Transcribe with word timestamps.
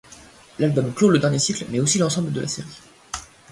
L'album 0.57 0.95
clôt 0.95 1.11
le 1.11 1.19
dernier 1.19 1.37
cycle 1.37 1.67
mais 1.69 1.79
aussi 1.79 1.99
l'ensemble 1.99 2.31
de 2.31 2.41
la 2.41 2.47
série. 2.47 2.81